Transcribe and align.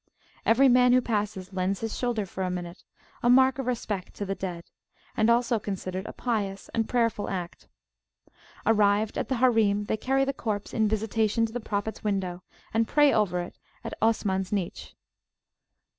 Every 0.47 0.67
man 0.67 0.93
who 0.93 0.99
passes 1.01 1.53
lends 1.53 1.81
his 1.81 1.95
shoulder 1.95 2.25
for 2.25 2.43
a 2.43 2.49
minute, 2.49 2.83
a 3.21 3.29
mark 3.29 3.59
of 3.59 3.67
respect 3.67 4.15
to 4.15 4.25
the 4.25 4.33
dead, 4.33 4.63
and 5.15 5.29
also 5.29 5.59
considered 5.59 6.07
a 6.07 6.11
pious 6.11 6.69
and 6.73 6.85
a 6.85 6.87
prayerful 6.87 7.29
act. 7.29 7.67
Arrived 8.65 9.15
at 9.15 9.29
the 9.29 9.35
Harim, 9.37 9.83
they 9.85 9.97
carry 9.97 10.25
the 10.25 10.33
corpse 10.33 10.73
in 10.73 10.87
visitation 10.87 11.45
to 11.45 11.53
the 11.53 11.59
Prophets 11.59 12.03
window, 12.03 12.41
and 12.73 12.87
pray 12.87 13.13
over 13.13 13.41
it 13.41 13.59
at 13.83 13.93
Osmans 14.01 14.51
niche. 14.51 14.95